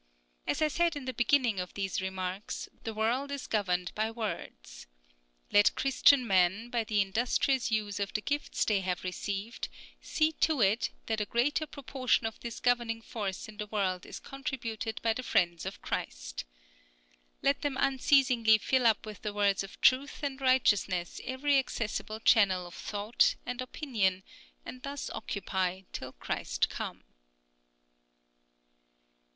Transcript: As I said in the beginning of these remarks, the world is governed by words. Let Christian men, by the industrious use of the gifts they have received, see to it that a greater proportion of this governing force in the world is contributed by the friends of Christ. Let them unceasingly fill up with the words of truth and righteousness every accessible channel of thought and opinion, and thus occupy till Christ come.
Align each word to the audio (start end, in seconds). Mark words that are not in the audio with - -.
As 0.47 0.63
I 0.63 0.67
said 0.67 0.95
in 0.95 1.05
the 1.05 1.13
beginning 1.13 1.59
of 1.59 1.75
these 1.75 2.01
remarks, 2.01 2.67
the 2.85 2.91
world 2.95 3.29
is 3.29 3.45
governed 3.45 3.93
by 3.93 4.09
words. 4.09 4.87
Let 5.51 5.75
Christian 5.75 6.25
men, 6.25 6.71
by 6.71 6.83
the 6.83 7.01
industrious 7.01 7.69
use 7.69 7.99
of 7.99 8.11
the 8.11 8.21
gifts 8.21 8.65
they 8.65 8.81
have 8.81 9.03
received, 9.03 9.69
see 10.01 10.31
to 10.41 10.59
it 10.59 10.89
that 11.05 11.21
a 11.21 11.25
greater 11.27 11.67
proportion 11.67 12.25
of 12.25 12.39
this 12.39 12.59
governing 12.59 13.03
force 13.03 13.47
in 13.47 13.57
the 13.57 13.67
world 13.67 14.07
is 14.07 14.19
contributed 14.19 14.99
by 15.03 15.13
the 15.13 15.21
friends 15.21 15.67
of 15.67 15.83
Christ. 15.83 16.45
Let 17.43 17.61
them 17.61 17.77
unceasingly 17.79 18.57
fill 18.57 18.87
up 18.87 19.05
with 19.05 19.21
the 19.21 19.33
words 19.35 19.63
of 19.63 19.79
truth 19.81 20.23
and 20.23 20.41
righteousness 20.41 21.21
every 21.25 21.59
accessible 21.59 22.19
channel 22.21 22.65
of 22.65 22.73
thought 22.73 23.35
and 23.45 23.61
opinion, 23.61 24.23
and 24.65 24.81
thus 24.81 25.11
occupy 25.11 25.81
till 25.93 26.13
Christ 26.13 26.69
come. 26.69 27.03